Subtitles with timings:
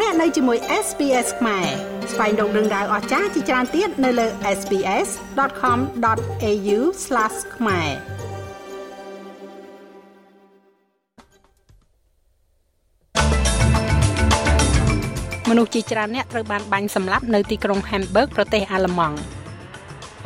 [0.00, 1.66] លោកអ្នកនៅជាមួយ SPS ខ្មែរ
[2.12, 4.26] ស្វែងរកដឹងដៅអស្ចារ្យជាច្រើនទៀតនៅលើ
[4.58, 6.78] SPS.com.au/
[7.56, 7.88] ខ្មែរ
[15.50, 19.16] មនុស្សជាច្រើនអ្នកត្រូវបានបាញ់សម្លាប់នៅទីក្រុង Hamburg ប្រទេសអាល្លឺម៉ង់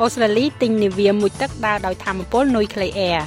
[0.01, 3.19] អូស្ត្រាលីទិញនាវាមួយទឹកដើរដោយធម្មពលនុយក្លេអ៊ែរ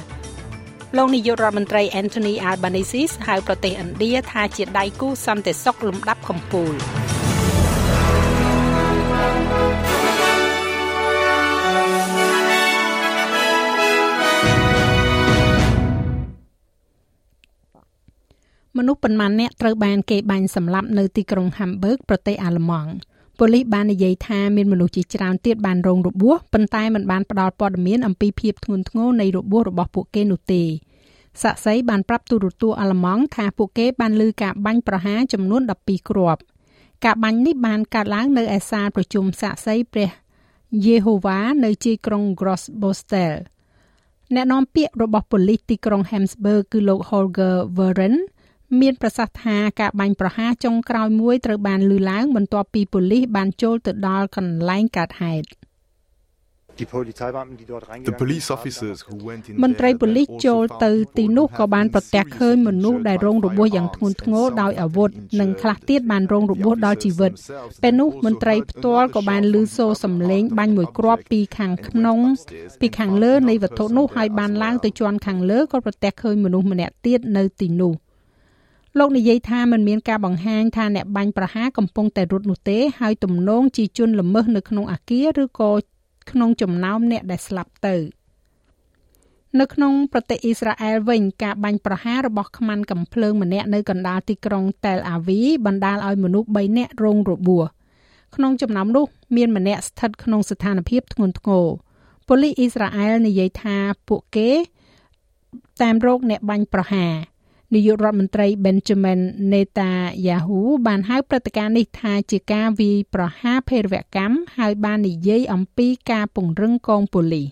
[0.97, 6.73] លោកនាយករដ្ឋមន្ត្រី Anthony Albanese ហៅប្រទេសឥណ្ឌាថាជាដៃគូសន្តិសុខលំដាប់កំពូល
[18.77, 22.91] មនុស្សប៉ុន្មានអ្នកត្រូវបានគេបាញ់សម្លាប់នៅទីក្រុង Hamburg ប្រទេសអាល្លឺម៉ង់
[23.39, 30.63] ប៉ូលីសបាននិយាយថាមានមនុស្សជាច្រើនទៀតបានរងរបួសប៉ុន្តែមិនបានផ្ដល់ព័ត៌មានអំពីភាពធ្ងន់ធ្ងរនៃរបួសរបស់ពួកគេនោះទេ
[31.41, 36.41] សាក់សីបានប្រាប់ទូរទស្សន៍អាល្លឺម៉ង់ថាពួកគេបានលើការបាញ់ប្រហារចំនួន12គ្រាប់
[37.05, 40.09] ការបាញ់នេះបានកើតឡើងនៅឯសាលប្រជុំសាក់សីព្រះ
[40.85, 43.33] យេហូវ៉ានៅជាយក្រុង Grossbostel
[44.33, 48.15] អ្នកនាំពាក្យរបស់ប៉ូលីសទីក្រុង Hamburg គឺលោក Holger Warren
[48.81, 55.47] មានប្រសាសន៍ថាការបាញ់ប្រហារចុងក្រោយមួយត្រូវបានលើកឡើងបន្ទាប់ពីប៉ូលីសបានចូលទៅដល់កន្លែងកើតហេតុ
[59.63, 67.31] មន្ត្រីប៉ូលីសចូលទៅទីនោះក៏បានប្រទះឃើញមនុស្សដែលរងរបួសយ៉ាងធ្ងន់ធ្ងរដោយអាវុធនិងខ្លះទៀតបានរងរបួសដល់ជីវិត
[67.83, 72.19] ពេលនោះមន្ត្រីផ្ទាល់ក៏បានឮសូរសំឡេងបាញ់មួយគ្រាប់ពីខាងក្នុង
[72.79, 77.93] ពីខាងលើនៃវត្ថុនោះហើយបានឡើងទៅជាន់ខាងលើក៏ប្រទះឃើញមនុស្សម្នាក់ទៀតនៅទីនោះ
[78.99, 85.71] លោកនិយាយថាมันមានការបង្ហាញថាអ្នកបាញ់ប្រហារកំពុងតែរត់នោះទេហើយទំនងជាជនល្មើសនៅក្នុងអាគារឬក៏
[86.31, 87.95] ក្នុងចំណោមអ្នកដែលស្លាប់ទៅ
[89.59, 97.65] នៅក្នុងប្រទេសអ៊ីស្រាអែលវិញការបាញ់ប្រហាររបស់ខ្មាន់កំភ្លើងម្នាក់នៅកណ្ដាលទីក្រុងតែលអាវីបណ្ដាលឲ្យមនុស្ស3នាក់រងរបួស
[98.35, 99.05] ក្នុងចំណោមនោះ
[99.35, 101.65] មានម្នាក់ស្ថិតក្នុងស្ថានភាពធ្ងន់ធ្ងរ
[102.27, 103.77] ប៉ូលីសអ៊ីស្រាអែលនិយាយថា
[104.07, 104.49] ពួកគេ
[105.81, 107.13] តាមរោគអ្នកបាញ់ប្រហារ
[107.73, 109.19] នាយករដ្ឋមន្ត្រី Benjamin
[109.51, 117.47] Netanyahu បានហៅព្រឹត្តិការណ៍នេះថាជាការវាយប្រហារភេរវកម្មហើយបាននិយាយអំពីការពង្រឹងកងប៉ូលីស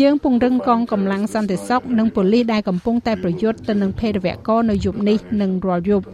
[0.00, 6.06] យើងពង្រឹងកងកម្លាំងសន្តិសុខនិងប៉ូលីសដែលកំពុងតែប្រយុទ្ធទៅនឹងភេរវករនៅយប់នេះនិងរាល់យប់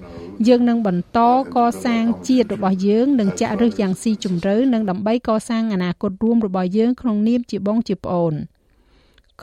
[0.49, 1.19] យើងនឹងបន្ត
[1.57, 8.35] កសាងជាតិរបស់យើងនិងចាក់ឫសយ៉ាងស៊ីជម្រៅនិងដើម្បីកសាងអនាគតរួមរបស់យើងក្នុងនាមជាបងជាប្អូន។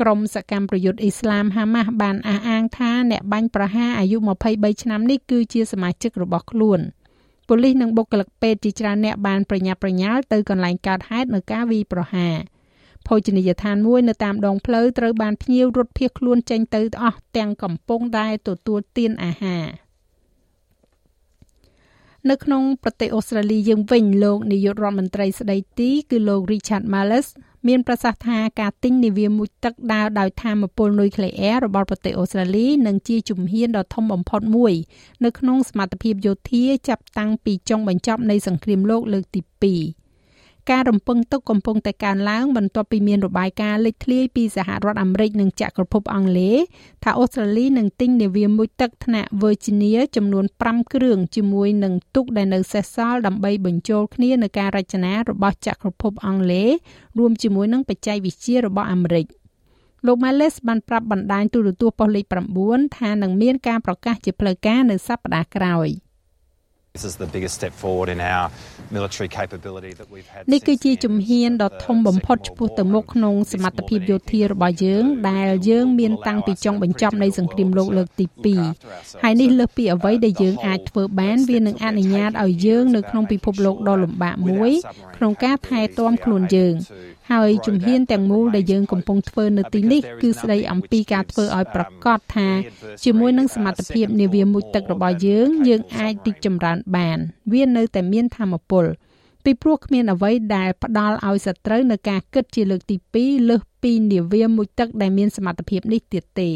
[0.02, 4.18] ក្រុមសកម្មប្រយុទ្ធអ៊ីស្លាមហាម៉ាស់បានអះអាងថាអ្នកបាញ់ប្រហារអាយុ
[4.50, 6.80] 23ឆ្នាំនេះគឺជាសមាជិករបស់ខ្លួន
[7.48, 12.36] ប៉ូលីសនិងបុគ្គលិកពេទ្យជាច្រើនអ្នកបានប្រញាប់ប្រញាល់ទៅកន្លែងកើតហេតុនៅការវាយប្រហារ
[13.08, 19.66] ភោជនីយដ្ឋានមួយនៅតាមដងផ្លូវត្រូវបានភ្ញៀវរត់ភៀសខ្លួនចេញទៅអស់ទាំងកំពុងតែទទួលទានអាហារ
[22.30, 27.28] នៅក្នុងប្រទេសអូស្ត្រាលីយើងវិញលោកនាយករដ្ឋមន្ត្រីស្ដីទីគឺលោក Richard Marles
[27.68, 34.74] មានប្រសាសន៍ថាការទិញនាវាមួយទឹកដើរដោយថាមពលនុយក្លេអ៊ែររបស់ប្រទេសអូស្ត្រាលីនឹងជាជំហានដ៏ធំបំផុតមួយ
[35.24, 39.42] នៅក្នុងសមត្ថភាពយោធាចាប់តាំងពីចុងបញ្ចប់នៃសង្គ្រាមលោកលើកទី
[39.88, 39.99] 2
[40.72, 46.58] ការរំពឹងទុកកំពុងតែកើនឡើងបន្ទាប់ពីមានរបាយការណ៍លេចធ្លាយពីសហរដ្ឋអាមេរិកនិងចក្រភពអង់គ្លេស
[47.04, 56.70] ថាអូស្ត្រាលីនឹងទិញនាវាមួយទឹកថ្នាក់ Virginia ចំនួន5គ្រឿងជាមួយនឹងទូកដែលនៅសេសសល់ដើម្បីបញ្ចូលគ្នានឹងការរចនារបស់ចក្រភពអង់គ្លេស
[57.18, 59.26] រួមជាមួយនឹងបច្ចេកវិទ្យារបស់អាមេរិក
[60.06, 62.26] លោក Males បានប្រាប់បណ្ដាញទូរទស្សន៍ប៉ុស្តិ៍លេខ
[62.62, 65.90] 9ថានឹងមានការប្រកាសជាផ្លូវការនៅសប្តាហ៍ក្រោយ។
[70.52, 78.26] នេះគឺជាជំហានដ៏ធំបំផុតឆ្ពោះទៅមុខក្នុងសមត្ថភាពយោធារបស់យើង ដែលយើងមានតាំងពីចុងបញ្ចប់នៃសង្គ្រាមលោកលើកទី
[78.76, 84.72] 2ហើយនេះលើសពីអ្វីដែលយើងអាចធ្វើបានវានឹងអនុញ្ញាតឲ្យយើងនៅក្នុងពិភពលោកដ៏លំបាកមួយ
[85.16, 86.76] ក្នុងការថែទាំខ្លួនយើង
[87.32, 92.50] ហើយជំហានទាំងមូលដែលយើងកំពុងធ្វើនៅទីនេះគឺស្ដីអំពីការធ្វើឲ្យប្រកាសថា
[93.04, 97.18] ជាមួយនឹងសមត្ថភាពនាវាមុជទឹករបស់យើង យើងអាចរីកចម្រើនបាន
[97.54, 98.86] វានៅតែមានធម៌ពល
[99.44, 106.50] ពីព្រោះគ្មានអ្វីដែលផ្ដល់ឲ្យសត្រូវនៅការគិតជាលើកទី2លើសពីនាវាមុជទឹកដែលមានសមត្ថភាពនេះទៀតទេ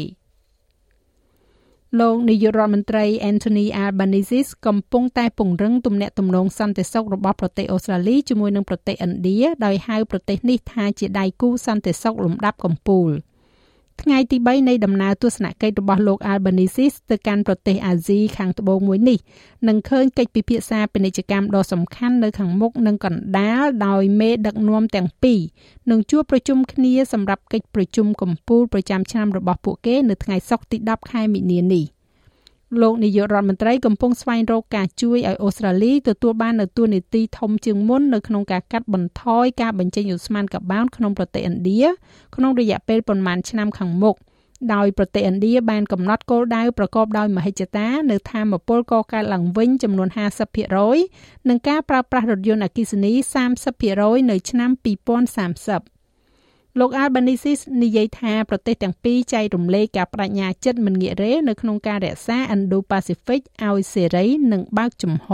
[2.00, 13.10] លោកនាយករដ្ឋមន្ត្រី Anthony Albanese កំពុងតែពង្រឹងទំនាក់ទំនងសន្តិសុខរបស់ប្រទេសអូស្ត្រាលីជាមួយនឹងប្រទេសឥណ្ឌាដោយហៅប្រទេសនេះថាជាដៃគូសន្តិសុខលំដាប់កំពូល
[14.02, 19.18] ថ្ងៃទី3នៃដំណើរទស្សនកិច្ចរបស់លោក Albanese ទៅកាន់ប្រទេសអាស៊ីខាងត្បូងមួយនេះ
[19.68, 25.40] នឹងឃើញកិច្ចពិភាក្សាពាណិជ្ជកម្មដ៏សំខាន់នៅខាងមុខនឹងកណ្ដាលដោយមេដឹកនាំទាំងពីរ
[25.90, 31.84] នឹងជួបប្រជុំគ្នាសម្រាប់កិច្ចប្រជុំកំពូលប្រចាំឆ្នាំរបស់ពួកគេនៅថ្ងៃសុក្រទី10ខែមិនិនានេះ។
[32.82, 41.84] លោកនាយករដ្ឋមន្ត្រីកំពុងស្វែងរកការជួយឲ្យអូស្ត្រាលីទទួលបាននូវទួនាទីធំជាងមុននៅក្នុងការកាត់បន្ថយការបញ្ចេញឧស្ម័នកាបូនក្នុងប្រទេសឥណ្ឌា
[42.36, 44.16] ក្នុងរយៈពេលប្រមាណឆ្នាំខាងមុខ
[44.74, 50.08] ដោយប្រទេសឥណ្ឌាបានកំណត់គោលដៅប្រកបដោយមហិច្ឆតានៅធម្មពលកកើតឡើងវិញចំនួន
[50.78, 53.12] 50%និងការប្រើប្រាស់រថយន្តអគ្គិសនី
[53.70, 54.70] 30%នៅឆ្នាំ
[55.34, 55.93] 2030
[56.78, 65.28] លោក Albanese និយាយថាប្រទេសទាំងពីរចែករំលែកការបដិញ្ញាចិត្តមិនងាករេនៅក្នុងការរក្សា Indo-Pacific ឲ្យសេរីនិងបើកចំហ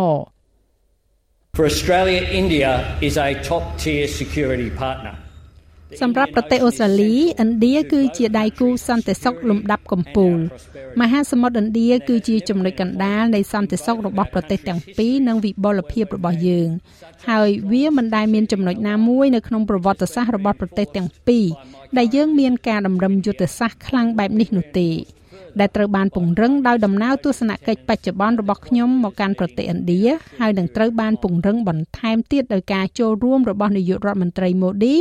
[1.57, 2.73] For Australia India
[3.09, 5.15] is a top tier security partner
[6.01, 10.39] សម្រាប់ប្រទេសអូស្ត្រាលីឥណ្ឌាគឺជាដៃគូសន្តិសុខលំដាប់កំពូល
[11.01, 16.69] មហាសមុទ្រឥណ្ឌាគឺជាចំណុចកណ្ដាលនៃសន្តិសុខរបស់ប្រទេសទាំងពីរនិងវិបុលភាពរបស់យើង
[17.29, 21.47] ហើយវាមិនដែលមានចំណុចណាមួយនៅក្នុងប្រវត្តិសាស្ត្ររបស់ប្រទេសទាំងពីរ
[21.99, 24.89] ដែលយើងមានការតម្រឹមយុទ្ធសាស្ត្រខ្លាំងបែបនេះនោះទេ
[25.61, 30.03] ដែលត្រូវបានពង្រឹងដោយដំណើរទស្សនកិច្ចបច្ចុប្បន្នរបស់ខ្ញុំមកកាន់ប្រទេសឥណ្ឌា
[30.41, 34.95] ហើយនឹងត្រូវបានពង្រឹងបន្ថែមទៀតដោយការចូលរួមរបស់នាយករដ្ឋមន្ត្រីម៉ូឌី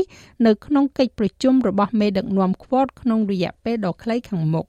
[0.45, 4.67] នៅក្នុងកិច្ចប្រជុំរបស់មេដឹកនាំ Quad ក្នុងរយៈពេលដ៏ខ្លីខាងមុខ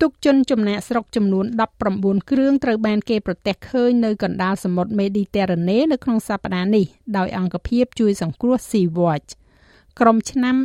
[0.00, 1.46] ទុកជនចំណាក់ស្រុកចំនួន
[1.88, 6.86] 19គ្រឿងត្រូវបានគេប្រទះឃើញនៅកណ្ដាលសមុទ្រមេឌីទែរ៉ាណេនៅក្នុងសប្តាហ៍នេះ
[7.16, 9.30] ដោយអង្គភាពជួយសង្គ្រោះ Sea Watch
[10.00, 10.56] ក្រុមឆ្នាំ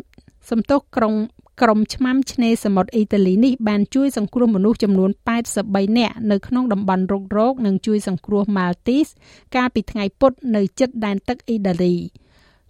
[0.49, 1.13] សំទោសក្រុង
[1.61, 5.11] ក្រុមឆ្មាំឆ្នេរសមុទ្រអ៊ីតាលីនេះបានជួយសង្គ្រោះមនុស្សចំនួន
[5.53, 9.11] 83នាក់នៅក្នុងតំបន់រុករកនិងជួយសង្គ្រោះ Maltese
[9.55, 11.95] កាលពីថ្ងៃពុធនៅជិតដែនទឹកអ៊ីតាលី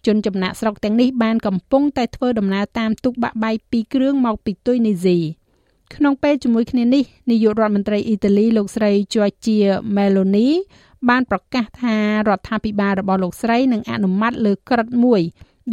[0.06, 5.18] ជនចំណាក់ស្រុកទាំងនេះបានកំពុងតែធ្វើដំណើរតាមទូកបាក់បែកពីរគ្រឿងមកពីទុយនីស៊ី
[5.96, 10.48] ក្នុងពេលជាមួយគ្នានេះនាយករដ្ឋមន្ត្រីអ៊ីតាលីលោកស្រី Giorgia Meloni
[11.10, 11.96] បានប្រកាសថា
[12.28, 15.22] រដ្ឋាភិបាលរបស់លោកស្រីនឹងអនុម័តលើក្រិតមួយ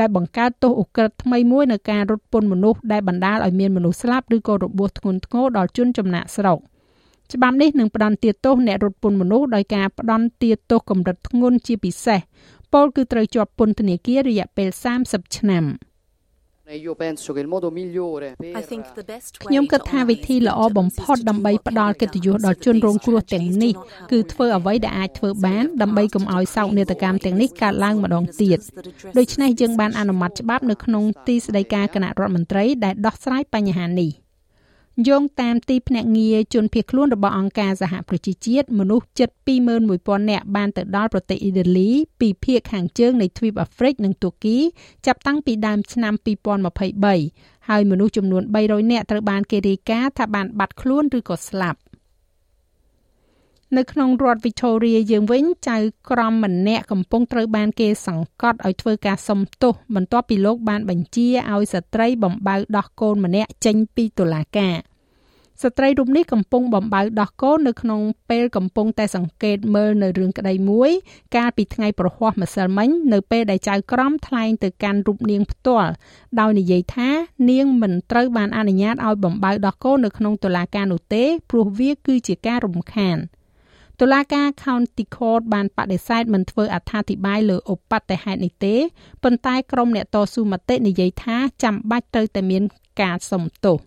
[0.01, 6.59] ដែលបង្កើតទោសឧក្រិដ្ឋថ្មីមួយនៅការរត់ពន្ធមនុស្សដែលបណ្ដាលឲ្យមានមនុស្សស្លាប់ឬក៏របួសធ្ងន់ធ្ងរដល់ជនចំណាក់ស្រុក
[7.33, 12.21] ច្បាប់នេះនឹងផ្ដន្ទាទោសអ្នករត់ពន្ធមនុស្សដោយការផ្ដន្ទាទោសកម្រិតធ្ងន់ជាពិសេស
[12.73, 14.69] ពលគឺត្រូវជាប់ពន្ធនាគាររយៈពេល
[15.03, 15.65] 30ឆ្នាំ។
[16.67, 18.53] Io penso che il modo migliore per
[19.45, 23.73] ខ្ញុំគិតថាវិធីល្អបំផុតដើម្បីផ្ដល់កិត្តិយសដល់ជនរងគ្រោះទាំងនេះ
[24.11, 28.59] គឺធ្វើអ្វីដែលអាចធ្វើបានដើម្បីកុំឲ្យសោកនាដកម្មទាំងនេះកើតឡើងម្ដងទៀត
[29.19, 34.13] ដូច្នេះយើងបានអនុម័តច្បាប់នៅក្នុងទីស្តីការគណៈរដ្ឋមន្ត្រីដែលដោះស្រាយបញ្ហានេះ។
[35.09, 39.29] យោងតាមទីភ្នាក់ងារជនភៀសខ្លួនរបស់អង្គការសហប្រជាជាតិមនុស្សជិត
[39.81, 44.59] 21000នាក់បានទៅដល់ប្រទេសអ៊ីតាលីពីភាគខាងជើងនៃទ្វីបអាហ្វ្រិកនិងទូគី
[45.07, 46.15] ចាប់តាំងពីដើមឆ្នាំ
[46.93, 51.79] 2023ហើយមនុស្សចំនួន300នាក់ត្រូវបានគេរាយការណ៍ថាបានបាត់ខ្លួនឬក៏ស្លាប់
[53.79, 55.77] នៅក្នុងរដ្ឋ Victoria យើងវិញចៅ
[56.11, 64.77] ក្រមម្នាក់កំពុងត្រូវបានគេសង្កត់ឲ្យធ្វើការសុំទោសបន្ទាប់ពីលោកបានបញ្ជាឲ្យស្ត្រីបំបៅដោះកូនម្នាក់ចេញពីតុលាការ
[65.63, 68.01] ស្ត្រីរូបនេះកំពុងបំបៅដោះកូននៅក្នុង
[68.31, 70.91] ពេលកំពុងតែសង្កេតមើលនៅរឿងក្តីមួយ
[71.37, 75.91] កាលពីថ្ងៃប្រហ័សម្សិលមិញនៅពេលដែលចៅក្រមថ្លែងទៅកាន់រូបនាងផ្ទាល់
[76.41, 77.11] ដោយនិយាយថា
[77.51, 83.19] នាងមិនត្រូវបានអនុញ្ញាតឲ្យបំបៅដោះកូននៅក្នុងតុលាការនោះទេព្រោះវាគឺជាការរំខាន។
[84.01, 88.75] តុលាការ County Court បានបដិសេធមិនធ្វើអត្ថាធិប្បាយលើឧបត្តិហេតុនេះទេ
[89.23, 92.63] ប៉ុន្តែក្រុមអ្នកតស៊ូមតិនិយាយថាចាំបាច់ត្រូវតែមាន
[93.01, 93.79] ការសុំទោស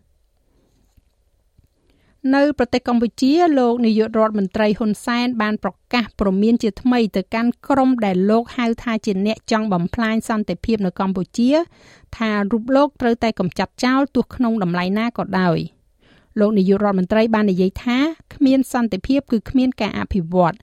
[2.36, 11.50] នៅប្រទេសកម្ពុជាលោកនាយករដ្ឋមន្ត្រីហ៊ុនសែនបានប្រកាសព្រមានជាថ្មីទៅកាន់ក្រុមដែលលោកហៅថាជាអ្នកចង់បំផ្លាញសន្តិភាពនៅកម្ពុជា
[12.18, 15.58] ថារូបលោកត្រូវតែកម្ចាត់ចោលទោះក្នុងតម្លៃណាក៏ដោយ។
[16.40, 17.98] លោកនាយករដ្ឋមន្ត្រីបាននិយាយថា
[18.36, 20.56] គ្មានសន្តិភាពគឺគ្មានការអភិវឌ្ឍ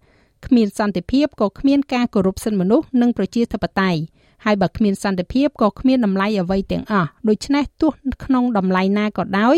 [0.47, 4.01] គ្មានសន្តិភាពក៏គ្មានការគោរពសិទ្ធិមនុស្សនិងប្រជាធិបតេយ្យ
[4.45, 7.93] ហើយបើគ្មានសន្តិភាពក៏គ្មានតម្លៃអ្វីទាំងអស់ដូច្នេះទោះ
[8.25, 9.57] ក្នុងតម្លៃណាក៏ដោយ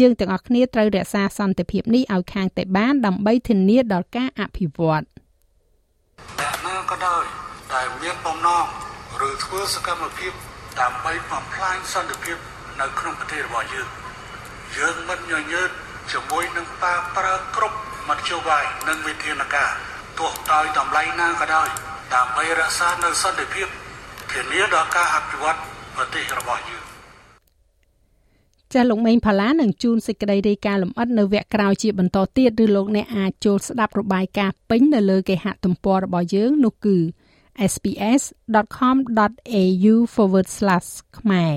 [0.00, 5.02] យើងទាំងអស់គ្នាត្រូវរក្សាសន្តិភាពនេះឲ្យខាងតែបានដើម្បីធានាដល់ការអភិវឌ្ឍ
[6.38, 7.24] អ្នកណាក៏ដោយ
[7.74, 8.66] ដែលមានបំណង
[9.28, 10.32] ឬធ្វើសកម្មភាព
[10.80, 12.36] ដើម្បីបំផ្លាញសន្តិភាព
[12.80, 13.88] នៅក្នុងប្រទេសរបស់យើង
[14.76, 15.70] យើងមិនញញើត
[16.12, 17.76] ជាមួយនឹងប៉ាប្រើគ្រប់
[18.08, 19.70] មធ្យោបាយនិងវិធានការ
[20.18, 21.68] ទោះដោយតម្លៃណាក៏ដោយ
[22.14, 23.66] ដើម្បីរក្សានៅសន្តិភាព
[24.32, 25.58] ធានាដល់ការអភិវឌ្ឍ
[25.96, 26.82] ប្រទេសរបស់យើង
[28.72, 36.96] ចាស់លោកមេងផាឡានឹងជូនសេចក្តីរាយការណ៍លម្អិតនៅវគ្គក្រោយជាបន្តទៀតឬលោកអ្នកអាចចូលស្ដាប់របាយការណ៍ពេញនៅលើគេហទំព័ររបស់យើងនោះគឺ
[37.72, 39.94] sps.com.au/
[41.18, 41.52] ខ្មែរ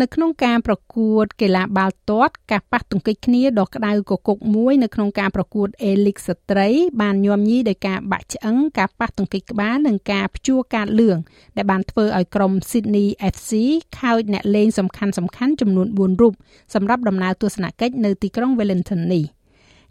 [0.00, 6.68] នៅក្នុងការប្រកួតកីឡាបាល់ទាត់ការប៉ះទង្គិចគ្នាដ៏ក្តៅគគុកមួយនៅក្នុងការប្រកួត A-League ស្ត្រី
[7.00, 11.16] បានញោមញីដោយការបាក់ឆ្អឹងការប៉ះទង្គិចក្បាលនិងការព្យួរកាតលឿង
[11.56, 13.50] ដែលបានធ្វើឲ្យក្រុម Sydney FC
[13.98, 16.34] ខោចអ្នកលេងសំខាន់សំខាន់ចំនួន4រូប
[16.74, 19.24] សម្រាប់ដំណើរទស្សនកិច្ចនៅទីក្រុង Wellington នេះ។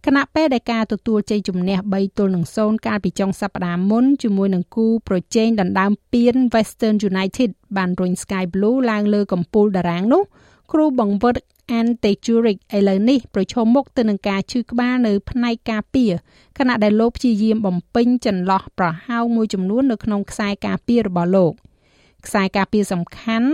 [0.05, 10.23] គណៈពេលដែលការទទួលជ័យជំនះ3ទល់នឹង0កាលពីចុងសប្តាហ៍មុនជាមួយនឹងគូប្រជែងដណ្ដើមពាន Western United បានរុញ Sky Blue ឡើងលើកំពូលតារាងនោះ
[10.71, 11.35] គ្រូបង្វឹក
[11.79, 16.11] Ante Juric ឥឡូវនេះប្រឈមមុខទៅនឹងការឈឺក្បាលនៅផ្នែកការពារ
[16.57, 21.53] ខណៈដែលលោកព្យាយាមបំពេញចន្លោះប្រហោងមួយចំនួននៅក្នុងខ្សែការពាររបស់លោក
[22.25, 23.49] ខ្សែការពារសំខាន់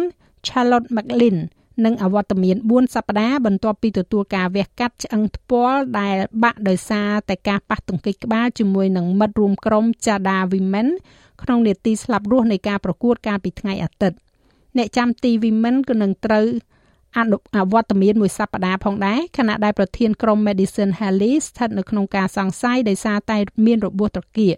[0.48, 1.38] Charlotte McLean
[1.86, 10.88] និងអវត្តមាន4សប្តាហ៍បន្ទាប់ពីទទួលការវះកាត់ឆ្អឹងថ្ពាល់ដែលបាក់ដោយសារតែការប៉ះទង្គិចក្បាលជាមួយនឹងមិត្តរួមក្រុម Chada Women
[11.41, 14.17] ក្នុងនេតិស្លាប់រស់នៃការប្រកួតកាលពីថ្ងៃអាទិត្យ
[14.77, 16.48] អ្នកចាំទី Women ក៏នឹងត្រូវ
[17.17, 24.55] អនុអវត្តមានមួយសប្តាហ៍ផងដែរខណៈដែលប្រធានក្រុម Madison Haley ស្ថិតនៅក្នុងការសង្ស័យដោយសារតែមានរបួសត្រគាក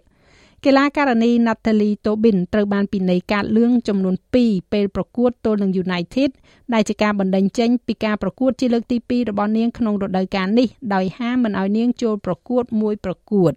[0.66, 6.30] កីឡាករនី Natalie Tobin ត្រូវបានពិន័យកាតលឿងចំនួន2ពេលប្រកួតទល់នឹង United
[6.72, 13.52] ដែលជាការបណ្តេញចេញពីការប្រកួតជាលើកទី2របស់នាងក្នុងរដូវកាលនេះដោយហាមមិនឲ្យនាងចូលប្រកួតមួយប្រកួត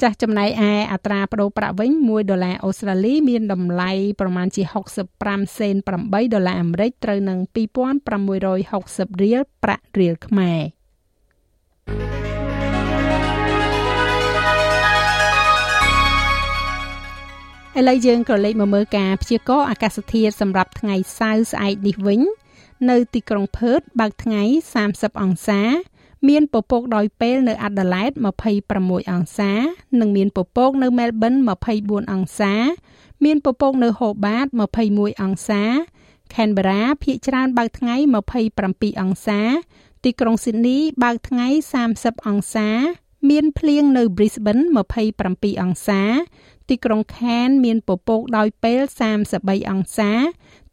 [0.00, 4.62] ចាស់ចំណែកឯអត្រាប្តូរប្រាក់វិញ1ដុល្លារអូស្ត្រាលីមានតម្លៃប្រមាណជា
[5.10, 7.38] 65សេន8ដុល្លារអាមេរិកត្រូវនឹង
[8.16, 10.60] 2660រៀលប្រាក់រៀលខ្មែរ
[17.78, 22.20] ឥឡូវយើងក៏លេខមកមើលការព្យាករណ៍អាកាសធាតុសម្រាប់ថ្ងៃសៅរ៍ស្អែកនេះវិញ
[22.90, 24.42] នៅទីក្រុងផឺតបើកថ្ងៃ
[24.82, 25.60] 30អង្សា
[26.28, 28.10] មានពពកដោយពេលនៅអាដាលេដ
[28.60, 29.52] 26អង្សា
[30.00, 31.34] និងមានពពកនៅមែលប៊ន
[31.74, 32.54] 24អង្សា
[33.24, 34.46] មានពពកនៅហូបាត
[34.84, 35.62] 21អង្សា
[36.34, 37.96] ខេនបេរ៉ាភាគច្រើនបើកថ្ងៃ
[38.48, 39.40] 27អង្សា
[40.04, 41.48] ទីក្រុងស៊ីដនីបើកថ្ងៃ
[41.88, 42.68] 30អង្សា
[43.30, 44.64] មានភ្លៀងនៅ Brisbane
[45.14, 46.02] 27អង្សា
[46.68, 48.80] ទីក្រុងខាន មានពពកដោយពេល
[49.24, 50.12] 33អង្សា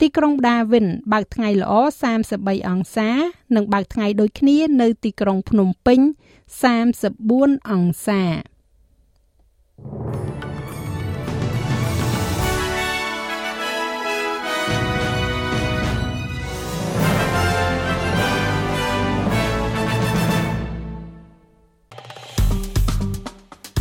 [0.02, 1.74] ទីក្រុងដាវិន បើកថ្ងៃល្អ
[2.22, 3.10] 33អង្សា
[3.56, 6.00] និងបើកថ្ងៃដូចគ្នា នៅទីក្រុងភ្នំពេញ
[6.86, 8.24] 34អង្សា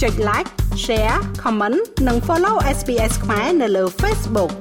[0.02, 4.52] ចុច like share comment និង follow SPS ខ្មែរនៅលើ Facebook